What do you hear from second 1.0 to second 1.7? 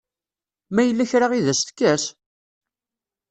kra i d